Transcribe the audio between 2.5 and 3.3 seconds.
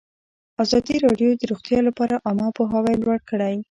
پوهاوي لوړ